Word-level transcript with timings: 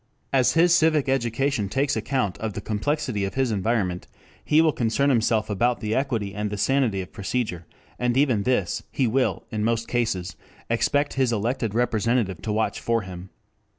As 0.33 0.53
his 0.53 0.73
civic 0.73 1.07
education 1.07 1.69
takes 1.69 1.95
account 1.95 2.35
of 2.39 2.53
the 2.53 2.59
complexity 2.59 3.23
of 3.23 3.35
his 3.35 3.51
environment, 3.51 4.07
he 4.43 4.59
will 4.59 4.71
concern 4.71 5.11
himself 5.11 5.47
about 5.47 5.79
the 5.79 5.93
equity 5.93 6.33
and 6.33 6.49
the 6.49 6.57
sanity 6.57 7.01
of 7.01 7.11
procedure, 7.13 7.67
and 7.99 8.17
even 8.17 8.41
this 8.41 8.81
he 8.89 9.05
will 9.05 9.43
in 9.51 9.63
most 9.63 9.87
cases 9.87 10.35
expect 10.71 11.13
his 11.13 11.31
elected 11.31 11.75
representative 11.75 12.41
to 12.41 12.51
watch 12.51 12.79
for 12.79 13.03
him. 13.03 13.29